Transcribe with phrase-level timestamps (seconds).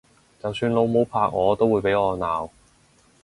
[0.41, 2.49] 就算老母拍我都會俾我鬧！